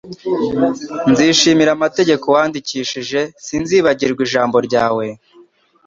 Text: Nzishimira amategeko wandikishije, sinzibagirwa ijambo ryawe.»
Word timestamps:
Nzishimira 1.11 1.69
amategeko 1.77 2.25
wandikishije, 2.35 3.19
sinzibagirwa 3.45 4.21
ijambo 4.27 4.57
ryawe.» 4.67 5.05